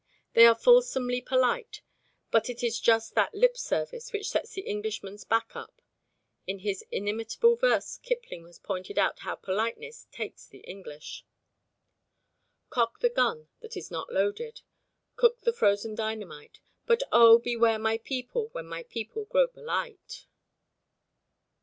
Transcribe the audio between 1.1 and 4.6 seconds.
polite, but it is just that lip service which sets